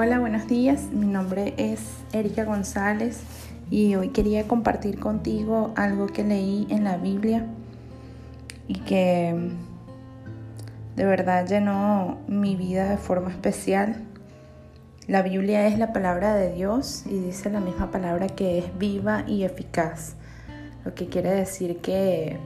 Hola, 0.00 0.20
buenos 0.20 0.46
días. 0.46 0.92
Mi 0.92 1.06
nombre 1.06 1.54
es 1.56 1.80
Erika 2.12 2.44
González 2.44 3.20
y 3.68 3.96
hoy 3.96 4.10
quería 4.10 4.46
compartir 4.46 5.00
contigo 5.00 5.72
algo 5.74 6.06
que 6.06 6.22
leí 6.22 6.68
en 6.70 6.84
la 6.84 6.98
Biblia 6.98 7.44
y 8.68 8.74
que 8.74 9.34
de 10.94 11.04
verdad 11.04 11.48
llenó 11.48 12.18
mi 12.28 12.54
vida 12.54 12.88
de 12.88 12.96
forma 12.96 13.30
especial. 13.30 13.96
La 15.08 15.22
Biblia 15.22 15.66
es 15.66 15.80
la 15.80 15.92
palabra 15.92 16.36
de 16.36 16.52
Dios 16.52 17.02
y 17.04 17.18
dice 17.18 17.50
la 17.50 17.58
misma 17.58 17.90
palabra 17.90 18.28
que 18.28 18.60
es 18.60 18.78
viva 18.78 19.24
y 19.26 19.42
eficaz, 19.42 20.14
lo 20.84 20.94
que 20.94 21.08
quiere 21.08 21.32
decir 21.32 21.78
que 21.78 22.38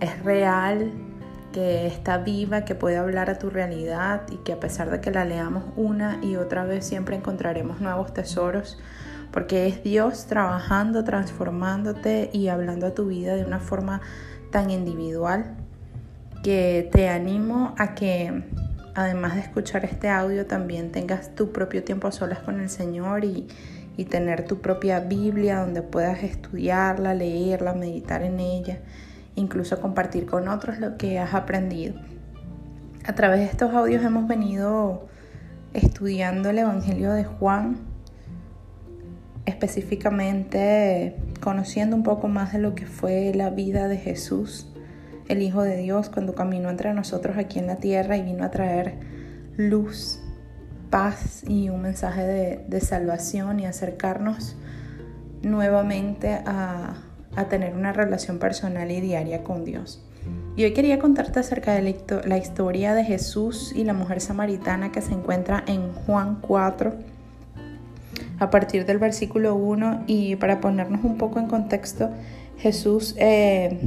es 0.00 0.24
real, 0.24 1.09
que 1.52 1.86
está 1.86 2.18
viva, 2.18 2.64
que 2.64 2.74
puede 2.74 2.96
hablar 2.96 3.30
a 3.30 3.38
tu 3.38 3.50
realidad 3.50 4.22
y 4.30 4.36
que 4.38 4.52
a 4.52 4.60
pesar 4.60 4.90
de 4.90 5.00
que 5.00 5.10
la 5.10 5.24
leamos 5.24 5.64
una 5.76 6.20
y 6.22 6.36
otra 6.36 6.64
vez 6.64 6.84
siempre 6.84 7.16
encontraremos 7.16 7.80
nuevos 7.80 8.14
tesoros, 8.14 8.78
porque 9.32 9.66
es 9.66 9.82
Dios 9.82 10.26
trabajando, 10.26 11.04
transformándote 11.04 12.30
y 12.32 12.48
hablando 12.48 12.86
a 12.86 12.94
tu 12.94 13.06
vida 13.06 13.34
de 13.34 13.44
una 13.44 13.60
forma 13.60 14.00
tan 14.50 14.70
individual 14.70 15.56
que 16.42 16.88
te 16.90 17.08
animo 17.08 17.74
a 17.78 17.94
que 17.94 18.44
además 18.94 19.34
de 19.34 19.40
escuchar 19.40 19.84
este 19.84 20.08
audio 20.08 20.46
también 20.46 20.90
tengas 20.90 21.34
tu 21.34 21.52
propio 21.52 21.84
tiempo 21.84 22.08
a 22.08 22.12
solas 22.12 22.40
con 22.40 22.60
el 22.60 22.70
Señor 22.70 23.24
y, 23.24 23.46
y 23.96 24.04
tener 24.06 24.46
tu 24.46 24.60
propia 24.60 25.00
Biblia 25.00 25.60
donde 25.60 25.82
puedas 25.82 26.22
estudiarla, 26.22 27.14
leerla, 27.14 27.74
meditar 27.74 28.22
en 28.22 28.40
ella 28.40 28.78
incluso 29.40 29.80
compartir 29.80 30.26
con 30.26 30.48
otros 30.48 30.78
lo 30.78 30.96
que 30.96 31.18
has 31.18 31.34
aprendido. 31.34 31.94
A 33.04 33.14
través 33.14 33.40
de 33.40 33.46
estos 33.46 33.74
audios 33.74 34.04
hemos 34.04 34.28
venido 34.28 35.08
estudiando 35.72 36.50
el 36.50 36.58
Evangelio 36.58 37.12
de 37.12 37.24
Juan, 37.24 37.78
específicamente 39.46 41.16
conociendo 41.40 41.96
un 41.96 42.02
poco 42.02 42.28
más 42.28 42.52
de 42.52 42.58
lo 42.58 42.74
que 42.74 42.86
fue 42.86 43.32
la 43.34 43.50
vida 43.50 43.88
de 43.88 43.96
Jesús, 43.96 44.68
el 45.28 45.42
Hijo 45.42 45.62
de 45.62 45.76
Dios, 45.78 46.10
cuando 46.10 46.34
caminó 46.34 46.70
entre 46.70 46.92
nosotros 46.92 47.36
aquí 47.38 47.58
en 47.58 47.66
la 47.66 47.76
tierra 47.76 48.16
y 48.16 48.22
vino 48.22 48.44
a 48.44 48.50
traer 48.50 48.98
luz, 49.56 50.20
paz 50.90 51.42
y 51.46 51.70
un 51.70 51.82
mensaje 51.82 52.26
de, 52.26 52.64
de 52.68 52.80
salvación 52.80 53.60
y 53.60 53.66
acercarnos 53.66 54.56
nuevamente 55.42 56.42
a, 56.44 57.09
a 57.36 57.44
tener 57.44 57.74
una 57.74 57.92
relación 57.92 58.38
personal 58.38 58.90
y 58.90 59.00
diaria 59.00 59.42
con 59.42 59.64
Dios. 59.64 60.02
Y 60.56 60.64
hoy 60.64 60.72
quería 60.72 60.98
contarte 60.98 61.40
acerca 61.40 61.72
de 61.72 61.96
la 62.26 62.36
historia 62.36 62.94
de 62.94 63.04
Jesús 63.04 63.72
y 63.74 63.84
la 63.84 63.94
mujer 63.94 64.20
samaritana 64.20 64.92
que 64.92 65.00
se 65.00 65.12
encuentra 65.12 65.64
en 65.66 65.92
Juan 65.92 66.38
4, 66.40 66.92
a 68.38 68.50
partir 68.50 68.84
del 68.84 68.98
versículo 68.98 69.54
1. 69.54 70.04
Y 70.06 70.36
para 70.36 70.60
ponernos 70.60 71.04
un 71.04 71.16
poco 71.16 71.38
en 71.38 71.46
contexto, 71.46 72.10
Jesús 72.58 73.14
eh, 73.18 73.78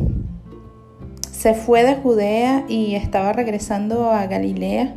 se 1.30 1.54
fue 1.54 1.84
de 1.84 1.96
Judea 1.96 2.66
y 2.68 2.96
estaba 2.96 3.34
regresando 3.34 4.12
a 4.12 4.26
Galilea. 4.26 4.96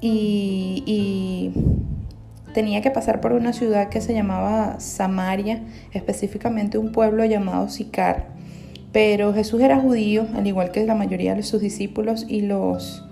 y 0.00 1.75
tenía 2.56 2.80
que 2.80 2.90
pasar 2.90 3.20
por 3.20 3.34
una 3.34 3.52
ciudad 3.52 3.90
que 3.90 4.00
se 4.00 4.14
llamaba 4.14 4.80
Samaria, 4.80 5.60
específicamente 5.92 6.78
un 6.78 6.90
pueblo 6.90 7.22
llamado 7.26 7.68
Sicar. 7.68 8.28
Pero 8.92 9.34
Jesús 9.34 9.60
era 9.60 9.78
judío, 9.78 10.26
al 10.34 10.46
igual 10.46 10.70
que 10.70 10.82
la 10.86 10.94
mayoría 10.94 11.34
de 11.34 11.42
sus 11.42 11.60
discípulos, 11.60 12.24
y 12.26 12.40
los 12.40 13.04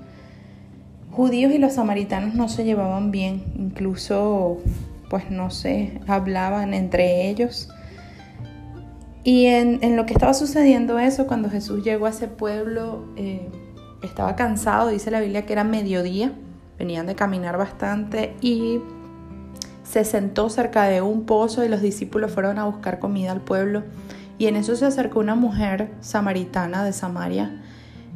judíos 1.10 1.52
y 1.52 1.58
los 1.58 1.74
samaritanos 1.74 2.34
no 2.34 2.48
se 2.48 2.64
llevaban 2.64 3.10
bien, 3.10 3.44
incluso, 3.58 4.62
pues 5.10 5.30
no 5.30 5.50
sé, 5.50 6.00
hablaban 6.06 6.72
entre 6.72 7.28
ellos. 7.28 7.68
Y 9.24 9.44
en, 9.44 9.94
lo 9.94 10.06
que 10.06 10.14
estaba 10.14 10.32
sucediendo 10.32 10.98
eso, 10.98 11.26
cuando 11.26 11.50
Jesús 11.50 11.84
llegó 11.84 12.06
a 12.06 12.10
ese 12.10 12.28
pueblo, 12.28 13.04
eh, 13.16 13.46
estaba 14.02 14.36
cansado, 14.36 14.88
dice 14.88 15.10
la 15.10 15.20
Biblia 15.20 15.44
que 15.44 15.52
era 15.52 15.64
mediodía, 15.64 16.32
venían 16.78 17.04
de 17.06 17.14
caminar 17.14 17.58
bastante 17.58 18.34
y 18.40 18.80
se 19.84 20.04
sentó 20.04 20.50
cerca 20.50 20.84
de 20.84 21.02
un 21.02 21.24
pozo 21.24 21.64
y 21.64 21.68
los 21.68 21.80
discípulos 21.80 22.32
fueron 22.32 22.58
a 22.58 22.64
buscar 22.64 22.98
comida 22.98 23.30
al 23.30 23.40
pueblo. 23.40 23.84
Y 24.38 24.46
en 24.46 24.56
eso 24.56 24.74
se 24.74 24.86
acercó 24.86 25.20
una 25.20 25.36
mujer 25.36 25.92
samaritana 26.00 26.84
de 26.84 26.92
Samaria 26.92 27.62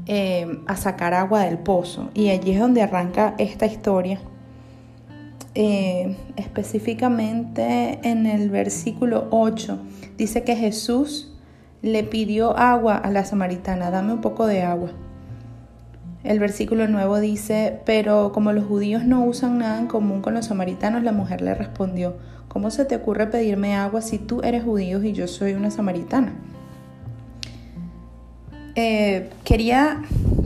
eh, 0.07 0.61
a 0.67 0.77
sacar 0.77 1.15
agua 1.15 1.43
del 1.43 1.59
pozo. 1.59 2.11
Y 2.15 2.31
allí 2.31 2.53
es 2.53 2.61
donde 2.61 2.83
arranca 2.83 3.35
esta 3.39 3.67
historia. 3.67 4.19
Eh, 5.55 6.17
específicamente 6.37 8.01
en 8.03 8.27
el 8.27 8.51
versículo 8.51 9.27
8 9.31 9.79
dice 10.17 10.45
que 10.45 10.55
Jesús 10.55 11.33
le 11.83 12.05
pidió 12.05 12.57
agua 12.57 12.97
a 12.97 13.11
la 13.11 13.25
samaritana, 13.25 13.91
dame 13.91 14.13
un 14.13 14.21
poco 14.21 14.47
de 14.47 14.63
agua. 14.63 14.91
El 16.25 16.41
versículo 16.41 16.89
nuevo 16.89 17.21
dice, 17.21 17.81
pero 17.85 18.33
como 18.33 18.53
los 18.53 18.65
judíos 18.65 19.05
no 19.05 19.25
usan 19.25 19.59
nada 19.59 19.79
en 19.79 19.87
común 19.87 20.21
con 20.21 20.35
los 20.35 20.47
samaritanos, 20.47 21.05
la 21.05 21.13
mujer 21.13 21.41
le 21.43 21.55
respondió, 21.55 22.17
¿cómo 22.49 22.71
se 22.71 22.85
te 22.85 22.97
ocurre 22.97 23.29
pedirme 23.29 23.77
agua 23.77 24.03
si 24.03 24.19
tú 24.19 24.41
eres 24.43 24.65
judío 24.65 25.03
y 25.03 25.13
yo 25.13 25.29
soy 25.29 25.53
una 25.53 25.71
samaritana? 25.71 26.33
Eh, 28.75 29.31
quería 29.45 30.03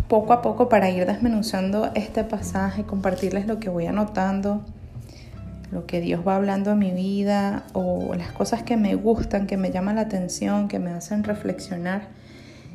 poco 0.09 0.34
a 0.34 0.43
poco 0.43 0.69
para 0.69 0.91
ir 0.91 1.06
desmenuzando 1.06 1.91
este 1.94 2.22
pasaje, 2.22 2.84
compartirles 2.84 3.47
lo 3.47 3.59
que 3.59 3.71
voy 3.71 3.87
anotando, 3.87 4.62
lo 5.71 5.87
que 5.87 6.03
Dios 6.03 6.21
va 6.27 6.37
hablando 6.37 6.72
en 6.72 6.78
mi 6.78 6.91
vida 6.91 7.65
o 7.72 8.15
las 8.15 8.31
cosas 8.32 8.62
que 8.62 8.77
me 8.77 8.94
gustan, 8.94 9.47
que 9.47 9.56
me 9.56 9.71
llaman 9.71 9.97
la 9.97 10.03
atención, 10.03 10.69
que 10.69 10.78
me 10.78 10.91
hacen 10.91 11.25
reflexionar. 11.25 12.09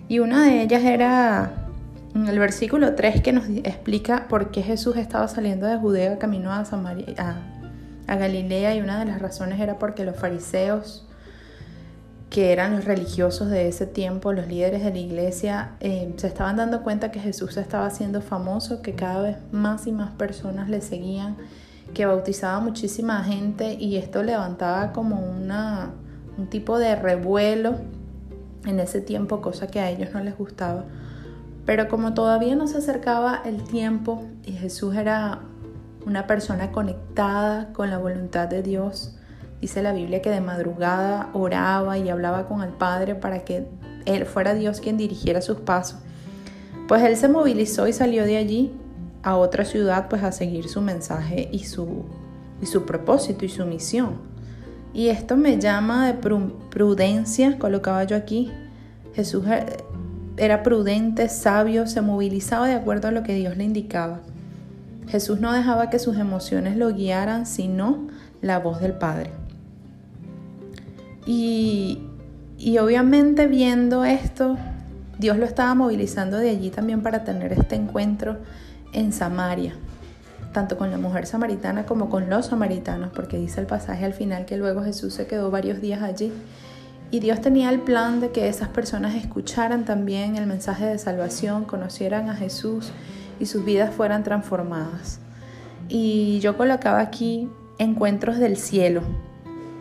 Y 0.07 0.18
una 0.19 0.46
de 0.46 0.63
ellas 0.63 0.84
era 0.84 1.66
el 2.25 2.39
versículo 2.39 2.95
3 2.95 3.22
que 3.22 3.33
nos 3.33 3.45
explica 3.47 4.28
por 4.28 4.50
qué 4.50 4.63
Jesús 4.63 4.95
estaba 4.95 5.28
saliendo 5.28 5.67
de 5.67 5.78
Judea 5.78 6.17
camino 6.17 6.51
a, 6.51 6.63
a, 8.07 8.16
Galilea 8.16 8.75
y 8.75 8.81
una 8.81 9.00
de 9.00 9.05
las 9.05 9.22
razones 9.22 9.59
era 9.59 9.78
porque 9.78 10.05
los 10.05 10.16
fariseos, 10.16 11.06
que 12.29 12.53
eran 12.53 12.75
los 12.75 12.85
religiosos 12.85 13.50
de 13.50 13.67
ese 13.67 13.85
tiempo, 13.85 14.33
los 14.33 14.47
líderes 14.47 14.83
de 14.83 14.91
la 14.91 14.97
iglesia, 14.97 15.72
eh, 15.79 16.13
se 16.17 16.27
estaban 16.27 16.56
dando 16.56 16.81
cuenta 16.81 17.11
que 17.11 17.19
Jesús 17.19 17.56
estaba 17.57 17.85
haciendo 17.85 18.22
famoso, 18.22 18.81
que 18.81 18.95
cada 18.95 19.22
vez 19.22 19.38
más 19.51 19.85
y 19.85 19.91
más 19.91 20.11
personas 20.11 20.69
le 20.69 20.81
seguían, 20.81 21.38
que 21.94 22.06
bautizaba 22.06 22.59
muchísima 22.59 23.23
gente 23.23 23.73
y 23.73 23.97
esto 23.97 24.23
levantaba 24.23 24.91
como 24.91 25.19
una, 25.19 25.91
un 26.38 26.47
tipo 26.47 26.79
de 26.79 26.95
revuelo 26.95 27.75
en 28.66 28.79
ese 28.79 29.01
tiempo, 29.01 29.41
cosa 29.41 29.67
que 29.67 29.79
a 29.79 29.89
ellos 29.89 30.09
no 30.13 30.22
les 30.22 30.38
gustaba. 30.38 30.85
Pero 31.67 31.89
como 31.89 32.13
todavía 32.13 32.55
no 32.55 32.66
se 32.66 32.78
acercaba 32.78 33.41
el 33.44 33.61
tiempo 33.61 34.23
y 34.45 34.53
Jesús 34.53 34.95
era 34.95 35.41
una 36.05 36.25
persona 36.25 36.72
conectada 36.72 37.73
con 37.73 37.89
la 37.89 37.97
voluntad 37.97 38.47
de 38.47 38.63
Dios, 38.63 39.17
dice 39.59 39.83
la 39.83 39.91
Biblia 39.91 40.22
que 40.22 40.29
de 40.29 40.39
madrugada 40.39 41.29
oraba 41.33 41.97
y 41.97 42.07
hablaba 42.07 42.47
con 42.47 42.63
el 42.63 42.69
Padre 42.69 43.16
para 43.16 43.44
que 43.44 43.67
él 44.06 44.25
fuera 44.25 44.53
Dios 44.53 44.79
quien 44.79 44.95
dirigiera 44.95 45.41
sus 45.41 45.57
pasos. 45.57 46.00
Pues 46.88 47.03
él 47.03 47.17
se 47.17 47.27
movilizó 47.27 47.85
y 47.85 47.91
salió 47.91 48.23
de 48.23 48.38
allí 48.38 48.72
a 49.22 49.35
otra 49.35 49.66
ciudad 49.66 50.07
pues 50.07 50.23
a 50.23 50.31
seguir 50.31 50.69
su 50.69 50.79
mensaje 50.79 51.50
y 51.51 51.66
su, 51.66 52.06
y 52.61 52.66
su 52.66 52.85
propósito 52.85 53.44
y 53.44 53.50
su 53.50 53.66
misión. 53.66 54.22
Y 54.94 55.09
esto 55.09 55.35
me 55.35 55.59
llama 55.59 56.07
de 56.07 56.13
prudencia, 56.69 57.59
colocaba 57.59 58.06
yo 58.06 58.16
aquí. 58.16 58.53
Jesús 59.13 59.44
era 60.38 60.64
prudente, 60.64 61.30
sabio, 61.30 61.88
se 61.88 62.01
movilizaba 62.01 62.68
de 62.68 62.75
acuerdo 62.75 63.07
a 63.07 63.12
lo 63.12 63.24
que 63.24 63.34
Dios 63.34 63.57
le 63.57 63.63
indicaba. 63.63 64.19
Jesús 65.07 65.39
no 65.39 65.51
dejaba 65.51 65.89
que 65.89 66.00
sus 66.00 66.18
emociones 66.18 66.78
lo 66.78 66.94
guiaran, 66.94 67.45
sino 67.45 68.07
la 68.42 68.60
voz 68.60 68.80
del 68.80 68.94
Padre. 68.94 69.31
Y, 71.25 72.00
y 72.57 72.78
obviamente 72.78 73.48
viendo 73.48 74.06
esto, 74.06 74.57
Dios 75.18 75.38
lo 75.38 75.45
estaba 75.45 75.74
movilizando 75.74 76.38
de 76.38 76.51
allí 76.51 76.69
también 76.69 77.01
para 77.01 77.24
tener 77.24 77.51
este 77.54 77.75
encuentro 77.75 78.38
en 78.94 79.12
Samaria, 79.12 79.74
tanto 80.54 80.78
con 80.78 80.92
la 80.92 80.98
mujer 80.98 81.25
samaritana 81.25 81.86
como 81.86 82.10
con 82.10 82.30
los 82.30 82.48
samaritanos, 82.48 83.12
porque 83.13 83.38
dice 83.38 83.60
el 83.60 83.66
pasaje 83.66 84.06
al 84.06 84.13
final 84.13 84.45
que 84.45 84.57
luego 84.57 84.83
Jesús 84.83 85.13
se 85.13 85.25
quedó 85.25 85.50
varios 85.50 85.81
días 85.81 86.04
allí 86.04 86.31
y 87.09 87.19
Dios 87.19 87.42
tenía 87.42 87.69
el 87.69 87.80
plan 87.80 88.19
de 88.19 88.31
que 88.31 88.50
esas 88.50 88.69
personas 88.69 89.15
escucharan 89.15 89.86
también 89.86 90.36
el 90.36 90.45
mensaje 90.45 90.86
de 90.86 90.98
salvación, 90.98 91.65
conocieran 91.65 92.30
a 92.30 92.36
Jesús 92.36 92.92
y 93.39 93.45
sus 93.45 93.63
vidas 93.63 93.94
fueran 93.94 94.24
transformadas. 94.24 95.19
Y 95.88 96.39
yo 96.39 96.57
colocaba 96.57 97.00
aquí 97.00 97.50
encuentros 97.77 98.38
del 98.38 98.57
cielo. 98.57 99.01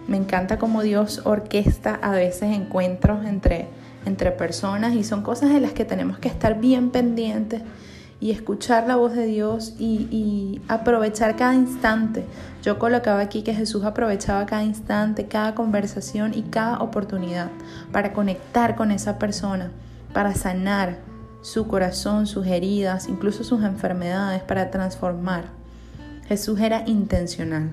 Me 0.07 0.17
encanta 0.17 0.59
cómo 0.59 0.83
Dios 0.83 1.23
orquesta 1.25 1.99
a 2.01 2.13
veces 2.13 2.55
encuentros 2.55 3.25
entre, 3.27 3.67
entre 4.05 4.31
personas 4.31 4.95
y 4.95 5.03
son 5.03 5.23
cosas 5.23 5.51
en 5.51 5.63
las 5.63 5.73
que 5.73 5.85
tenemos 5.85 6.19
que 6.19 6.29
estar 6.29 6.61
bien 6.61 6.91
pendientes 6.91 7.63
y 8.19 8.31
escuchar 8.31 8.87
la 8.87 8.97
voz 8.97 9.15
de 9.15 9.27
Dios 9.27 9.75
y, 9.79 10.09
y, 10.11 10.63
aprovechar 10.69 11.37
cada 11.37 11.55
instante. 11.55 12.25
Yo 12.63 12.79
colocaba 12.79 13.21
aquí 13.21 13.43
que 13.43 13.55
Jesús 13.55 13.85
aprovechaba 13.85 14.47
cada 14.47 14.65
instante, 14.65 15.27
cada 15.27 15.55
conversación 15.55 16.33
y 16.35 16.43
cada 16.43 16.79
oportunidad 16.79 17.51
para 17.93 18.13
conectar 18.13 18.75
con 18.75 18.91
esa 18.91 19.19
persona, 19.19 19.71
para 20.13 20.35
sanar 20.35 20.99
su 21.43 21.69
corazón, 21.69 22.27
sus 22.27 22.47
heridas, 22.47 23.09
incluso 23.09 23.45
sus 23.45 23.63
enfermedades, 23.63 24.43
para 24.43 24.71
transformar. 24.71 25.45
Jesús 26.27 26.59
era 26.59 26.83
intencional. 26.87 27.71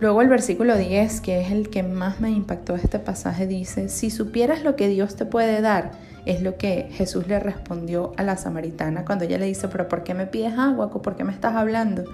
Luego 0.00 0.22
el 0.22 0.28
versículo 0.28 0.76
10, 0.76 1.20
que 1.20 1.40
es 1.40 1.50
el 1.50 1.70
que 1.70 1.82
más 1.82 2.20
me 2.20 2.30
impactó 2.30 2.76
este 2.76 3.00
pasaje, 3.00 3.48
dice, 3.48 3.88
si 3.88 4.10
supieras 4.10 4.62
lo 4.62 4.76
que 4.76 4.88
Dios 4.88 5.16
te 5.16 5.26
puede 5.26 5.60
dar, 5.60 5.90
es 6.24 6.40
lo 6.40 6.56
que 6.56 6.88
Jesús 6.92 7.26
le 7.26 7.40
respondió 7.40 8.12
a 8.16 8.22
la 8.22 8.36
samaritana 8.36 9.04
cuando 9.04 9.24
ella 9.24 9.38
le 9.38 9.46
dice, 9.46 9.66
pero 9.66 9.88
¿por 9.88 10.04
qué 10.04 10.14
me 10.14 10.26
pides 10.26 10.56
agua? 10.56 10.90
¿Por 10.90 11.16
qué 11.16 11.24
me 11.24 11.32
estás 11.32 11.56
hablando? 11.56 12.04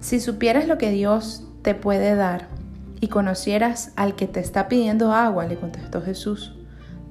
Si 0.00 0.20
supieras 0.20 0.68
lo 0.68 0.76
que 0.76 0.90
Dios 0.90 1.44
te 1.62 1.74
puede 1.74 2.14
dar 2.14 2.48
y 3.00 3.08
conocieras 3.08 3.92
al 3.96 4.14
que 4.14 4.26
te 4.26 4.40
está 4.40 4.68
pidiendo 4.68 5.12
agua, 5.12 5.46
le 5.46 5.56
contestó 5.56 6.02
Jesús, 6.02 6.54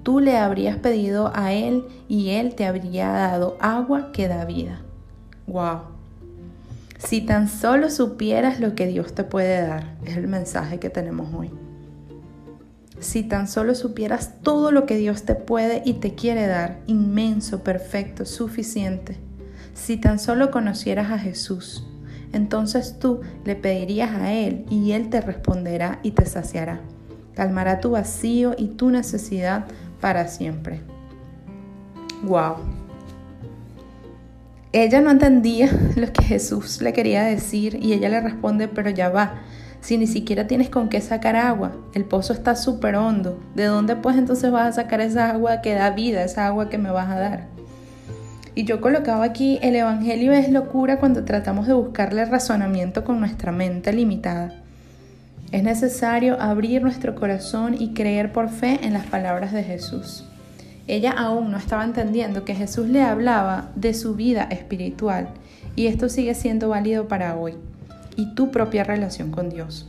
tú 0.03 0.19
le 0.19 0.37
habrías 0.37 0.77
pedido 0.77 1.31
a 1.33 1.53
él 1.53 1.85
y 2.07 2.29
él 2.31 2.53
te 2.53 2.65
habría 2.65 3.09
dado 3.09 3.57
agua 3.59 4.11
que 4.11 4.27
da 4.27 4.45
vida. 4.45 4.81
Wow. 5.47 5.96
Si 6.97 7.21
tan 7.21 7.47
solo 7.47 7.89
supieras 7.89 8.59
lo 8.59 8.73
que 8.73 8.87
Dios 8.87 9.13
te 9.13 9.23
puede 9.23 9.61
dar, 9.61 9.95
es 10.05 10.17
el 10.17 10.27
mensaje 10.27 10.79
que 10.79 10.89
tenemos 10.89 11.33
hoy. 11.33 11.51
Si 12.99 13.21
tan 13.23 13.47
solo 13.47 13.75
supieras 13.75 14.41
todo 14.41 14.71
lo 14.71 14.87
que 14.87 14.97
Dios 14.97 15.23
te 15.23 15.35
puede 15.35 15.83
y 15.85 15.93
te 15.93 16.15
quiere 16.15 16.47
dar, 16.47 16.79
inmenso, 16.87 17.63
perfecto, 17.63 18.25
suficiente. 18.25 19.17
Si 19.75 19.97
tan 19.97 20.17
solo 20.17 20.49
conocieras 20.49 21.11
a 21.11 21.19
Jesús, 21.19 21.87
entonces 22.33 22.97
tú 22.99 23.21
le 23.45 23.55
pedirías 23.55 24.11
a 24.11 24.33
Él 24.33 24.65
y 24.69 24.93
Él 24.93 25.09
te 25.09 25.21
responderá 25.21 25.99
y 26.01 26.11
te 26.11 26.25
saciará. 26.25 26.81
Calmará 27.35 27.79
tu 27.79 27.91
vacío 27.91 28.55
y 28.57 28.69
tu 28.69 28.89
necesidad 28.89 29.65
para 30.01 30.27
siempre. 30.27 30.81
Wow. 32.23 32.86
Ella 34.73 35.01
no 35.01 35.11
entendía 35.11 35.69
lo 35.95 36.11
que 36.11 36.23
Jesús 36.23 36.81
le 36.81 36.93
quería 36.93 37.23
decir 37.23 37.79
y 37.81 37.93
ella 37.93 38.09
le 38.09 38.21
responde, 38.21 38.67
pero 38.67 38.89
ya 38.89 39.09
va, 39.09 39.41
si 39.79 39.97
ni 39.97 40.07
siquiera 40.07 40.47
tienes 40.47 40.69
con 40.69 40.89
qué 40.89 40.99
sacar 40.99 41.35
agua? 41.35 41.71
El 41.93 42.05
pozo 42.05 42.33
está 42.33 42.55
súper 42.55 42.95
hondo. 42.95 43.39
¿De 43.55 43.65
dónde 43.65 43.95
pues 43.95 44.17
entonces 44.17 44.51
vas 44.51 44.67
a 44.67 44.81
sacar 44.81 45.01
esa 45.01 45.31
agua 45.31 45.61
que 45.61 45.73
da 45.73 45.91
vida, 45.91 46.23
esa 46.23 46.47
agua 46.47 46.69
que 46.69 46.77
me 46.77 46.91
vas 46.91 47.09
a 47.09 47.19
dar? 47.19 47.47
Y 48.53 48.65
yo 48.65 48.81
colocaba 48.81 49.23
aquí, 49.23 49.59
el 49.61 49.75
Evangelio 49.75 50.33
es 50.33 50.49
locura 50.49 50.99
cuando 50.99 51.23
tratamos 51.23 51.67
de 51.67 51.73
buscarle 51.73 52.25
razonamiento 52.25 53.03
con 53.03 53.19
nuestra 53.19 53.51
mente 53.51 53.93
limitada. 53.93 54.63
Es 55.51 55.63
necesario 55.63 56.41
abrir 56.41 56.81
nuestro 56.81 57.15
corazón 57.15 57.75
y 57.79 57.93
creer 57.93 58.33
por 58.33 58.49
fe 58.49 58.79
en 58.81 58.93
las 58.93 59.05
palabras 59.05 59.53
de 59.53 59.63
Jesús. 59.63 60.25
Ella 60.87 61.11
aún 61.11 61.51
no 61.51 61.57
estaba 61.57 61.83
entendiendo 61.83 62.45
que 62.45 62.55
Jesús 62.55 62.87
le 62.87 63.03
hablaba 63.03 63.71
de 63.75 63.93
su 63.93 64.15
vida 64.15 64.43
espiritual 64.43 65.29
y 65.75 65.87
esto 65.87 66.07
sigue 66.09 66.33
siendo 66.33 66.69
válido 66.69 67.07
para 67.07 67.35
hoy 67.35 67.55
y 68.15 68.33
tu 68.33 68.51
propia 68.51 68.83
relación 68.83 69.31
con 69.31 69.49
Dios. 69.49 69.87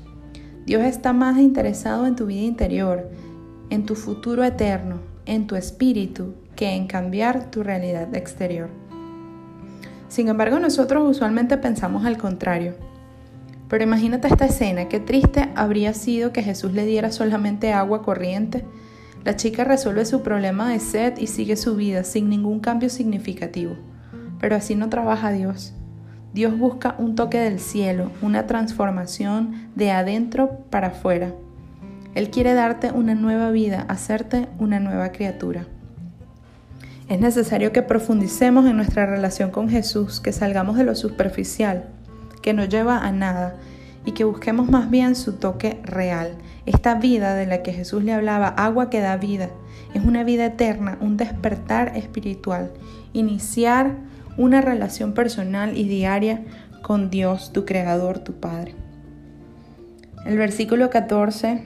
Dios 0.67 0.83
está 0.83 1.13
más 1.13 1.39
interesado 1.39 2.07
en 2.07 2.17
tu 2.17 2.27
vida 2.27 2.43
interior, 2.43 3.09
en 3.71 3.87
tu 3.87 3.95
futuro 3.95 4.45
eterno, 4.45 4.97
en 5.25 5.47
tu 5.47 5.57
espíritu, 5.57 6.35
que 6.57 6.75
en 6.75 6.87
cambiar 6.87 7.51
tu 7.51 7.63
realidad 7.63 8.15
exterior. 8.15 8.69
Sin 10.09 10.29
embargo, 10.29 10.59
nosotros 10.59 11.09
usualmente 11.09 11.57
pensamos 11.57 12.05
al 12.05 12.19
contrario. 12.19 12.75
Pero 13.69 13.85
imagínate 13.85 14.29
esta 14.29 14.47
escena, 14.47 14.89
qué 14.89 14.99
triste 14.99 15.51
habría 15.55 15.95
sido 15.95 16.33
que 16.33 16.43
Jesús 16.43 16.73
le 16.73 16.85
diera 16.87 17.13
solamente 17.13 17.73
agua 17.73 18.03
corriente. 18.03 18.65
La 19.25 19.37
chica 19.37 19.65
resuelve 19.65 20.05
su 20.05 20.23
problema 20.23 20.71
de 20.71 20.81
sed 20.81 21.19
y 21.19 21.27
sigue 21.27 21.57
su 21.57 21.77
vida 21.77 22.05
sin 22.05 22.29
ningún 22.29 22.61
cambio 22.61 22.89
significativo. 22.89 23.77
Pero 24.41 24.57
así 24.57 24.75
no 24.75 24.89
trabaja 24.89 25.33
Dios. 25.33 25.75
Dios 26.33 26.57
busca 26.57 26.95
un 26.99 27.15
toque 27.15 27.39
del 27.39 27.59
cielo, 27.59 28.13
una 28.23 28.47
transformación 28.47 29.71
de 29.75 29.91
adentro 29.91 30.61
para 30.71 30.89
afuera. 30.89 31.33
Él 32.15 32.31
quiere 32.31 32.55
darte 32.55 32.93
una 32.93 33.15
nueva 33.15 33.51
vida, 33.51 33.85
hacerte 33.89 34.49
una 34.59 34.81
nueva 34.81 35.11
criatura. 35.11 35.67
Es 37.09 37.21
necesario 37.21 37.73
que 37.73 37.83
profundicemos 37.83 38.67
en 38.67 38.77
nuestra 38.77 39.07
relación 39.07 39.51
con 39.51 39.69
Jesús, 39.69 40.21
que 40.21 40.33
salgamos 40.33 40.77
de 40.77 40.85
lo 40.85 40.95
superficial, 40.95 41.87
que 42.43 42.53
no 42.53 42.67
lleva 42.67 42.99
a 42.99 43.13
nada, 43.13 43.57
y 44.05 44.13
que 44.13 44.25
busquemos 44.25 44.69
más 44.69 44.91
bien 44.91 45.15
su 45.17 45.35
toque 45.35 45.81
real. 45.85 46.33
Esta 46.69 46.97
vida 46.97 47.35
de 47.35 47.47
la 47.47 47.63
que 47.63 47.73
Jesús 47.73 48.05
le 48.05 48.13
hablaba, 48.13 48.49
agua 48.49 48.91
que 48.91 49.01
da 49.01 49.17
vida, 49.17 49.49
es 49.95 50.05
una 50.05 50.23
vida 50.23 50.45
eterna, 50.45 50.99
un 51.01 51.17
despertar 51.17 51.97
espiritual. 51.97 52.73
Iniciar 53.15 53.97
una 54.37 54.61
relación 54.61 55.15
personal 55.15 55.79
y 55.79 55.89
diaria 55.89 56.43
con 56.83 57.09
Dios, 57.09 57.55
tu 57.55 57.65
Creador, 57.65 58.19
tu 58.19 58.35
Padre. 58.35 58.75
El 60.27 60.37
versículo 60.37 60.91
14, 60.91 61.63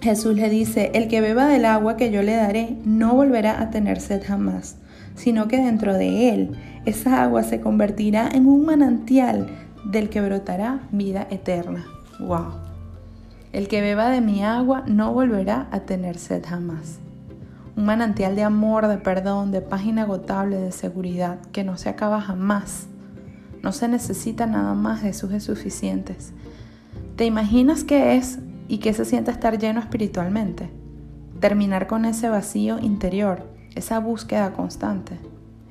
Jesús 0.00 0.36
le 0.36 0.48
dice, 0.48 0.92
el 0.94 1.08
que 1.08 1.20
beba 1.20 1.48
del 1.48 1.64
agua 1.64 1.96
que 1.96 2.12
yo 2.12 2.22
le 2.22 2.36
daré 2.36 2.76
no 2.84 3.16
volverá 3.16 3.60
a 3.60 3.70
tener 3.70 4.00
sed 4.00 4.22
jamás, 4.24 4.76
sino 5.16 5.48
que 5.48 5.56
dentro 5.56 5.94
de 5.94 6.28
él 6.28 6.50
esa 6.84 7.24
agua 7.24 7.42
se 7.42 7.60
convertirá 7.60 8.28
en 8.32 8.46
un 8.46 8.64
manantial 8.66 9.48
del 9.84 10.10
que 10.10 10.20
brotará 10.20 10.86
vida 10.92 11.26
eterna. 11.28 11.84
¡Wow! 12.20 12.71
El 13.52 13.68
que 13.68 13.80
beba 13.80 14.08
de 14.08 14.20
mi 14.20 14.44
agua 14.44 14.82
no 14.86 15.12
volverá 15.12 15.68
a 15.70 15.80
tener 15.80 16.18
sed 16.18 16.44
jamás 16.46 17.02
un 17.76 17.86
manantial 17.86 18.36
de 18.36 18.42
amor, 18.42 18.86
de 18.88 18.98
perdón, 18.98 19.50
de 19.50 19.62
paz 19.62 19.84
inagotable, 19.84 20.58
de 20.58 20.72
seguridad, 20.72 21.40
que 21.52 21.64
no 21.64 21.78
se 21.78 21.88
acaba 21.88 22.20
jamás. 22.20 22.86
No 23.62 23.72
se 23.72 23.88
necesita 23.88 24.46
nada 24.46 24.74
más, 24.74 25.00
Jesús 25.00 25.32
es 25.32 25.44
suficientes. 25.44 26.32
¿Te 27.16 27.24
imaginas 27.24 27.84
qué 27.84 28.16
es 28.16 28.40
y 28.68 28.78
qué 28.78 28.92
se 28.92 29.04
siente 29.04 29.30
estar 29.30 29.58
lleno 29.58 29.80
espiritualmente? 29.80 30.70
Terminar 31.40 31.86
con 31.86 32.04
ese 32.04 32.28
vacío 32.28 32.78
interior, 32.78 33.48
esa 33.74 34.00
búsqueda 34.00 34.52
constante, 34.52 35.18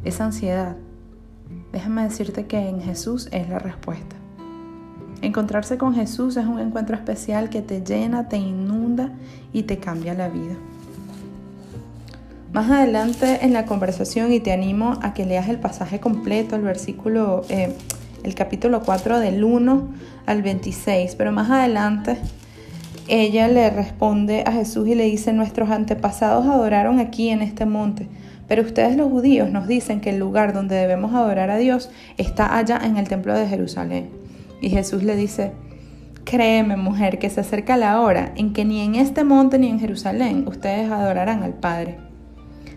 esa 0.03 0.25
ansiedad. 0.25 0.77
Déjame 1.71 2.03
decirte 2.03 2.47
que 2.47 2.67
en 2.67 2.81
Jesús 2.81 3.29
es 3.31 3.47
la 3.49 3.59
respuesta. 3.59 4.20
Encontrarse 5.21 5.77
con 5.77 5.93
Jesús 5.93 6.35
es 6.37 6.45
un 6.45 6.59
encuentro 6.59 6.95
especial 6.95 7.49
que 7.49 7.61
te 7.61 7.83
llena, 7.83 8.27
te 8.27 8.37
inunda 8.37 9.11
y 9.53 9.63
te 9.63 9.77
cambia 9.77 10.15
la 10.15 10.29
vida. 10.29 10.55
Más 12.51 12.69
adelante 12.69 13.45
en 13.45 13.53
la 13.53 13.65
conversación, 13.65 14.33
y 14.33 14.39
te 14.39 14.51
animo 14.51 14.99
a 15.01 15.13
que 15.13 15.25
leas 15.25 15.47
el 15.47 15.59
pasaje 15.59 15.99
completo, 15.99 16.55
el 16.55 16.63
versículo, 16.63 17.43
eh, 17.49 17.73
el 18.23 18.35
capítulo 18.35 18.81
4 18.81 19.19
del 19.19 19.43
1 19.43 19.87
al 20.25 20.41
26, 20.41 21.15
pero 21.15 21.31
más 21.31 21.49
adelante 21.49 22.17
ella 23.07 23.47
le 23.47 23.69
responde 23.69 24.43
a 24.45 24.51
Jesús 24.51 24.87
y 24.87 24.95
le 24.95 25.05
dice, 25.05 25.33
nuestros 25.33 25.69
antepasados 25.69 26.45
adoraron 26.45 26.99
aquí 26.99 27.29
en 27.29 27.41
este 27.41 27.65
monte, 27.65 28.07
pero 28.47 28.63
ustedes 28.63 28.97
los 28.97 29.09
judíos 29.09 29.49
nos 29.49 29.67
dicen 29.67 30.01
que 30.01 30.09
el 30.09 30.17
lugar 30.17 30.53
donde 30.53 30.75
debemos 30.75 31.13
adorar 31.13 31.51
a 31.51 31.57
Dios 31.57 31.89
está 32.17 32.57
allá 32.57 32.81
en 32.83 32.97
el 32.97 33.07
templo 33.07 33.33
de 33.33 33.47
Jerusalén. 33.47 34.20
Y 34.61 34.69
Jesús 34.69 35.03
le 35.03 35.17
dice, 35.17 35.51
créeme 36.23 36.77
mujer 36.77 37.19
que 37.19 37.29
se 37.29 37.41
acerca 37.41 37.75
la 37.75 37.99
hora 37.99 38.31
en 38.37 38.53
que 38.53 38.63
ni 38.63 38.79
en 38.79 38.95
este 38.95 39.25
monte 39.25 39.59
ni 39.59 39.67
en 39.67 39.79
Jerusalén 39.79 40.47
ustedes 40.47 40.89
adorarán 40.89 41.43
al 41.43 41.55
Padre 41.55 41.97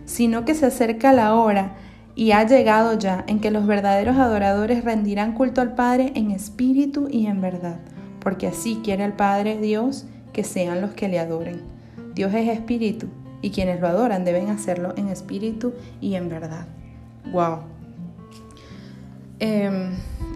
sino 0.04 0.44
que 0.44 0.54
se 0.54 0.66
acerca 0.66 1.12
la 1.12 1.34
hora 1.34 1.74
y 2.14 2.32
ha 2.32 2.46
llegado 2.46 2.98
ya 2.98 3.24
en 3.26 3.40
que 3.40 3.50
los 3.50 3.66
verdaderos 3.66 4.16
adoradores 4.16 4.84
rendirán 4.84 5.32
culto 5.32 5.60
al 5.60 5.74
Padre 5.74 6.12
en 6.14 6.30
espíritu 6.30 7.08
y 7.10 7.26
en 7.26 7.40
verdad, 7.40 7.80
porque 8.20 8.46
así 8.46 8.80
quiere 8.84 9.04
el 9.04 9.14
Padre 9.14 9.58
Dios 9.58 10.06
que 10.32 10.44
sean 10.44 10.80
los 10.80 10.92
que 10.92 11.08
le 11.08 11.18
adoren. 11.18 11.62
Dios 12.14 12.32
es 12.34 12.48
espíritu 12.48 13.08
y 13.42 13.50
quienes 13.50 13.80
lo 13.80 13.88
adoran 13.88 14.24
deben 14.24 14.48
hacerlo 14.48 14.94
en 14.96 15.08
espíritu 15.08 15.72
y 16.00 16.14
en 16.14 16.28
verdad. 16.28 16.66
Wow. 17.32 17.60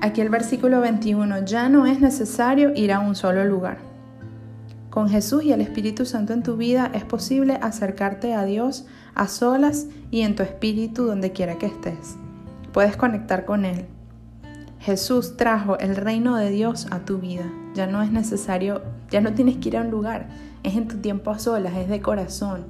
Aquí 0.01 0.21
el 0.21 0.29
versículo 0.29 0.81
21, 0.81 1.45
ya 1.45 1.69
no 1.69 1.87
es 1.87 2.01
necesario 2.01 2.73
ir 2.75 2.93
a 2.93 3.01
un 3.01 3.15
solo 3.15 3.45
lugar. 3.45 3.79
Con 4.91 5.09
Jesús 5.09 5.45
y 5.45 5.53
el 5.53 5.61
Espíritu 5.61 6.07
Santo 6.07 6.33
en 6.33 6.43
tu 6.43 6.57
vida 6.57 6.91
es 6.95 7.05
posible 7.05 7.59
acercarte 7.61 8.35
a 8.35 8.45
Dios 8.45 8.87
a 9.15 9.29
solas 9.29 9.87
y 10.11 10.23
en 10.23 10.35
tu 10.35 10.43
espíritu 10.43 11.05
donde 11.05 11.33
quiera 11.33 11.59
que 11.59 11.67
estés. 11.67 12.17
Puedes 12.73 12.97
conectar 12.97 13.45
con 13.45 13.65
Él. 13.65 13.87
Jesús 14.81 15.37
trajo 15.37 15.79
el 15.79 15.97
reino 15.97 16.37
de 16.37 16.51
Dios 16.51 16.87
a 16.91 17.01
tu 17.01 17.19
vida. 17.19 17.45
Ya 17.75 17.87
no 17.87 18.03
es 18.03 18.13
necesario, 18.13 18.83
ya 19.11 19.21
no 19.21 19.35
tienes 19.35 19.57
que 19.59 19.69
ir 19.69 19.77
a 19.77 19.83
un 19.83 19.91
lugar. 19.91 20.29
Es 20.63 20.77
en 20.77 20.89
tu 20.89 20.99
tiempo 20.99 21.31
a 21.31 21.39
solas, 21.39 21.77
es 21.77 21.89
de 21.89 22.01
corazón, 22.01 22.67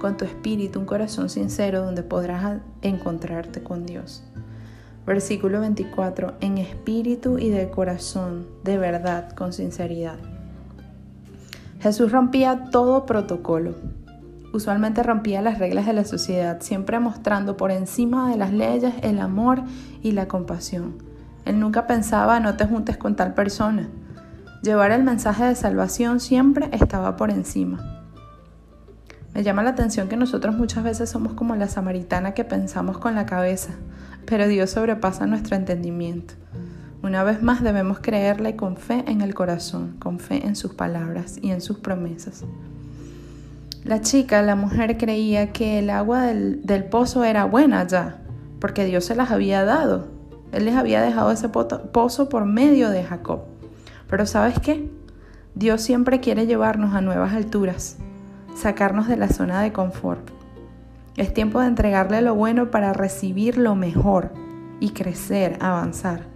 con 0.00 0.16
tu 0.16 0.24
espíritu, 0.24 0.80
un 0.80 0.86
corazón 0.86 1.28
sincero 1.28 1.84
donde 1.84 2.02
podrás 2.02 2.60
encontrarte 2.80 3.62
con 3.62 3.86
Dios. 3.86 4.24
Versículo 5.06 5.60
24, 5.60 6.34
en 6.40 6.58
espíritu 6.58 7.38
y 7.38 7.48
de 7.48 7.70
corazón, 7.70 8.46
de 8.62 8.78
verdad, 8.78 9.32
con 9.32 9.52
sinceridad. 9.52 10.18
Jesús 11.80 12.12
rompía 12.12 12.70
todo 12.70 13.04
protocolo. 13.04 13.74
Usualmente 14.52 15.02
rompía 15.02 15.42
las 15.42 15.58
reglas 15.58 15.86
de 15.86 15.94
la 15.94 16.04
sociedad, 16.04 16.60
siempre 16.60 17.00
mostrando 17.00 17.56
por 17.56 17.72
encima 17.72 18.30
de 18.30 18.36
las 18.36 18.52
leyes 18.52 18.94
el 19.02 19.18
amor 19.18 19.62
y 20.02 20.12
la 20.12 20.28
compasión. 20.28 20.94
Él 21.44 21.58
nunca 21.58 21.88
pensaba 21.88 22.38
no 22.38 22.56
te 22.56 22.66
juntes 22.66 22.96
con 22.96 23.16
tal 23.16 23.34
persona. 23.34 23.88
Llevar 24.62 24.92
el 24.92 25.02
mensaje 25.02 25.44
de 25.44 25.56
salvación 25.56 26.20
siempre 26.20 26.68
estaba 26.70 27.16
por 27.16 27.32
encima. 27.32 28.04
Me 29.34 29.42
llama 29.42 29.64
la 29.64 29.70
atención 29.70 30.08
que 30.08 30.16
nosotros 30.16 30.54
muchas 30.54 30.84
veces 30.84 31.10
somos 31.10 31.32
como 31.32 31.56
la 31.56 31.66
samaritana 31.66 32.34
que 32.34 32.44
pensamos 32.44 32.98
con 32.98 33.16
la 33.16 33.26
cabeza, 33.26 33.72
pero 34.26 34.48
Dios 34.48 34.70
sobrepasa 34.70 35.26
nuestro 35.26 35.56
entendimiento. 35.56 36.34
Una 37.02 37.24
vez 37.24 37.42
más 37.42 37.62
debemos 37.62 37.98
creerle 37.98 38.54
con 38.54 38.76
fe 38.76 39.04
en 39.08 39.22
el 39.22 39.34
corazón, 39.34 39.96
con 39.98 40.20
fe 40.20 40.46
en 40.46 40.54
sus 40.54 40.74
palabras 40.74 41.38
y 41.42 41.50
en 41.50 41.60
sus 41.60 41.78
promesas. 41.78 42.44
La 43.84 44.00
chica, 44.00 44.40
la 44.42 44.54
mujer, 44.54 44.96
creía 44.96 45.52
que 45.52 45.80
el 45.80 45.90
agua 45.90 46.22
del, 46.22 46.62
del, 46.62 46.84
pozo 46.84 47.24
era 47.24 47.44
buena 47.44 47.84
ya, 47.86 48.22
porque 48.60 48.84
Dios 48.84 49.04
se 49.04 49.16
las 49.16 49.32
había 49.32 49.64
dado. 49.64 50.06
Él 50.52 50.66
les 50.66 50.76
había 50.76 51.02
dejado 51.02 51.32
ese 51.32 51.48
pozo 51.48 52.28
por 52.28 52.44
medio 52.44 52.90
de 52.90 53.02
Jacob. 53.02 53.40
Pero 54.08 54.26
¿sabes 54.26 54.60
qué? 54.60 54.88
Dios 55.56 55.82
siempre 55.82 56.20
quiere 56.20 56.46
llevarnos 56.46 56.94
a 56.94 57.00
nuevas 57.00 57.32
alturas, 57.32 57.96
sacarnos 58.54 59.08
de 59.08 59.16
la 59.16 59.28
zona 59.28 59.60
de 59.60 59.72
confort. 59.72 60.30
Es 61.16 61.34
tiempo 61.34 61.60
de 61.60 61.66
entregarle 61.66 62.22
lo 62.22 62.34
bueno 62.34 62.70
para 62.70 62.94
recibir 62.94 63.58
lo 63.58 63.74
mejor 63.74 64.32
y 64.80 64.90
crecer, 64.90 65.58
avanzar. 65.60 66.26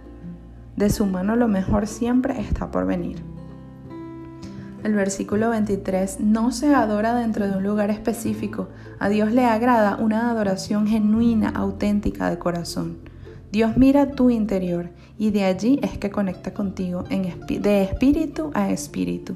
De 0.75 0.91
su 0.91 1.07
mano 1.07 1.35
lo 1.35 1.47
mejor 1.47 1.87
siempre 1.87 2.39
está 2.39 2.69
por 2.69 2.85
venir. 2.85 3.17
El 4.83 4.93
versículo 4.93 5.49
23 5.49 6.19
no 6.19 6.51
se 6.51 6.75
adora 6.75 7.15
dentro 7.15 7.47
de 7.47 7.57
un 7.57 7.63
lugar 7.63 7.89
específico. 7.89 8.69
A 8.99 9.09
Dios 9.09 9.31
le 9.31 9.45
agrada 9.45 9.97
una 9.97 10.29
adoración 10.29 10.85
genuina, 10.85 11.49
auténtica 11.49 12.29
de 12.29 12.37
corazón. 12.37 12.99
Dios 13.51 13.77
mira 13.77 14.11
tu 14.11 14.29
interior 14.29 14.91
y 15.17 15.31
de 15.31 15.45
allí 15.45 15.79
es 15.81 15.97
que 15.97 16.11
conecta 16.11 16.53
contigo 16.53 17.05
en 17.09 17.23
de 17.47 17.81
espíritu 17.81 18.51
a 18.53 18.69
espíritu. 18.69 19.35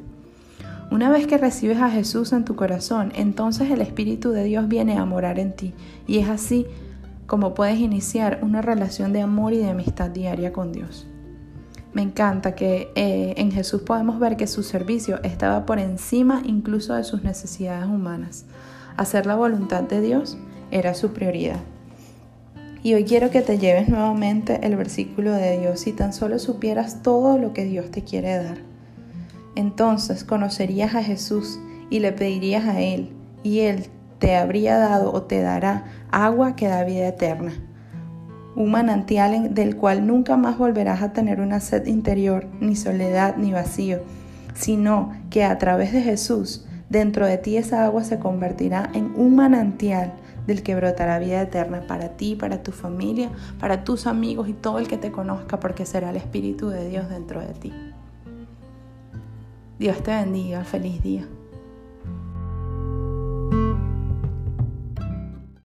Una 0.91 1.09
vez 1.09 1.25
que 1.25 1.37
recibes 1.37 1.79
a 1.79 1.89
Jesús 1.89 2.33
en 2.33 2.43
tu 2.43 2.57
corazón, 2.57 3.13
entonces 3.15 3.71
el 3.71 3.79
Espíritu 3.79 4.31
de 4.31 4.43
Dios 4.43 4.67
viene 4.67 4.97
a 4.97 5.05
morar 5.05 5.39
en 5.39 5.55
ti 5.55 5.73
y 6.05 6.19
es 6.19 6.27
así 6.27 6.67
como 7.27 7.53
puedes 7.53 7.79
iniciar 7.79 8.39
una 8.41 8.61
relación 8.61 9.13
de 9.13 9.21
amor 9.21 9.53
y 9.53 9.59
de 9.59 9.69
amistad 9.69 10.09
diaria 10.09 10.51
con 10.51 10.73
Dios. 10.73 11.07
Me 11.93 12.01
encanta 12.01 12.55
que 12.55 12.91
eh, 12.95 13.35
en 13.37 13.53
Jesús 13.53 13.83
podemos 13.83 14.19
ver 14.19 14.35
que 14.35 14.47
su 14.47 14.63
servicio 14.63 15.23
estaba 15.23 15.65
por 15.65 15.79
encima 15.79 16.41
incluso 16.45 16.93
de 16.93 17.05
sus 17.05 17.23
necesidades 17.23 17.85
humanas. 17.85 18.43
Hacer 18.97 19.25
la 19.25 19.35
voluntad 19.35 19.83
de 19.83 20.01
Dios 20.01 20.37
era 20.71 20.93
su 20.93 21.13
prioridad. 21.13 21.61
Y 22.83 22.95
hoy 22.95 23.05
quiero 23.05 23.29
que 23.29 23.41
te 23.41 23.57
lleves 23.57 23.87
nuevamente 23.87 24.59
el 24.63 24.75
versículo 24.75 25.31
de 25.31 25.57
Dios 25.57 25.79
si 25.79 25.93
tan 25.93 26.11
solo 26.11 26.37
supieras 26.37 27.01
todo 27.01 27.37
lo 27.37 27.53
que 27.53 27.63
Dios 27.63 27.91
te 27.91 28.03
quiere 28.03 28.35
dar. 28.43 28.70
Entonces 29.55 30.23
conocerías 30.23 30.95
a 30.95 31.03
Jesús 31.03 31.59
y 31.89 31.99
le 31.99 32.11
pedirías 32.11 32.65
a 32.65 32.81
Él, 32.81 33.13
y 33.43 33.59
Él 33.59 33.87
te 34.19 34.35
habría 34.35 34.77
dado 34.77 35.11
o 35.11 35.23
te 35.23 35.41
dará 35.41 35.85
agua 36.11 36.55
que 36.55 36.67
da 36.67 36.83
vida 36.83 37.07
eterna 37.07 37.53
un 38.55 38.71
manantial 38.71 39.53
del 39.53 39.75
cual 39.75 40.05
nunca 40.05 40.37
más 40.37 40.57
volverás 40.57 41.01
a 41.01 41.13
tener 41.13 41.39
una 41.39 41.59
sed 41.59 41.85
interior, 41.87 42.47
ni 42.59 42.75
soledad, 42.75 43.37
ni 43.37 43.51
vacío, 43.51 43.99
sino 44.53 45.13
que 45.29 45.43
a 45.43 45.57
través 45.57 45.93
de 45.93 46.01
Jesús, 46.01 46.65
dentro 46.89 47.25
de 47.25 47.37
ti 47.37 47.57
esa 47.57 47.85
agua 47.85 48.03
se 48.03 48.19
convertirá 48.19 48.89
en 48.93 49.13
un 49.15 49.35
manantial 49.35 50.13
del 50.47 50.63
que 50.63 50.75
brotará 50.75 51.19
vida 51.19 51.41
eterna 51.41 51.85
para 51.87 52.09
ti, 52.17 52.35
para 52.35 52.63
tu 52.63 52.71
familia, 52.71 53.29
para 53.59 53.83
tus 53.83 54.07
amigos 54.07 54.49
y 54.49 54.53
todo 54.53 54.79
el 54.79 54.87
que 54.87 54.97
te 54.97 55.11
conozca, 55.11 55.59
porque 55.59 55.85
será 55.85 56.09
el 56.09 56.17
Espíritu 56.17 56.69
de 56.69 56.89
Dios 56.89 57.09
dentro 57.09 57.39
de 57.39 57.53
ti. 57.53 57.73
Dios 59.81 60.03
te 60.03 60.11
bendiga, 60.11 60.63
feliz 60.63 61.01
día. 61.01 61.27